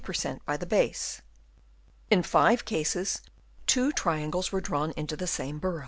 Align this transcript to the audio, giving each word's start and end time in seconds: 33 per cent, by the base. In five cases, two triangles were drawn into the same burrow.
33 0.01 0.05
per 0.09 0.13
cent, 0.13 0.45
by 0.47 0.57
the 0.57 0.65
base. 0.65 1.21
In 2.09 2.23
five 2.23 2.65
cases, 2.65 3.21
two 3.67 3.91
triangles 3.91 4.51
were 4.51 4.59
drawn 4.59 4.93
into 4.97 5.15
the 5.15 5.27
same 5.27 5.59
burrow. 5.59 5.79